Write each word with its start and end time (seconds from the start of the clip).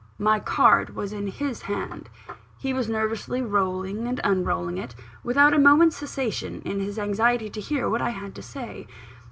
My 0.17 0.39
card 0.39 0.95
was 0.95 1.13
in 1.13 1.27
his 1.27 1.61
hand: 1.61 2.09
he 2.57 2.73
was 2.73 2.89
nervously 2.89 3.43
rolling 3.43 4.07
and 4.07 4.19
unrolling 4.23 4.79
it, 4.79 4.95
without 5.23 5.53
a 5.53 5.59
moment's 5.59 5.95
cessation, 5.97 6.63
in 6.65 6.79
his 6.79 6.97
anxiety 6.97 7.51
to 7.51 7.61
hear 7.61 7.87
what 7.87 8.01
I 8.01 8.09
had 8.09 8.33
to 8.33 8.41
say. 8.41 8.87